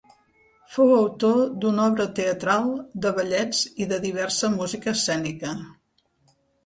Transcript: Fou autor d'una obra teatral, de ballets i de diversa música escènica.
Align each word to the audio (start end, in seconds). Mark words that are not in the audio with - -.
Fou 0.75 0.93
autor 0.99 1.43
d'una 1.65 1.83
obra 1.91 2.07
teatral, 2.21 2.71
de 3.05 3.11
ballets 3.19 3.61
i 3.85 3.87
de 3.93 4.01
diversa 4.07 4.51
música 4.59 4.93
escènica. 4.97 5.53